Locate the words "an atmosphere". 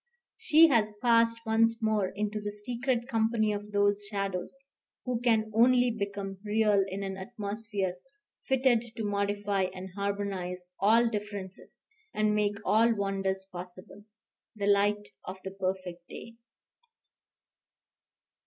7.03-7.97